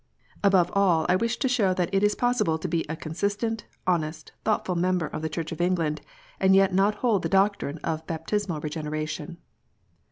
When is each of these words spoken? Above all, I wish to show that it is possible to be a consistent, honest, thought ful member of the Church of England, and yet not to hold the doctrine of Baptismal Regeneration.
Above 0.43 0.71
all, 0.73 1.05
I 1.09 1.15
wish 1.15 1.37
to 1.37 1.47
show 1.47 1.75
that 1.75 1.93
it 1.93 2.01
is 2.01 2.15
possible 2.15 2.57
to 2.57 2.67
be 2.67 2.83
a 2.89 2.95
consistent, 2.95 3.65
honest, 3.85 4.31
thought 4.43 4.65
ful 4.65 4.73
member 4.73 5.05
of 5.05 5.21
the 5.21 5.29
Church 5.29 5.51
of 5.51 5.61
England, 5.61 6.01
and 6.39 6.55
yet 6.55 6.73
not 6.73 6.93
to 6.93 6.99
hold 7.01 7.21
the 7.21 7.29
doctrine 7.29 7.77
of 7.83 8.07
Baptismal 8.07 8.61
Regeneration. 8.61 9.37